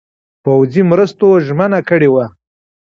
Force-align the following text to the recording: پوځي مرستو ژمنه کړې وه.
پوځي 0.43 0.81
مرستو 0.91 1.27
ژمنه 1.45 1.79
کړې 1.89 2.09
وه. 2.13 2.25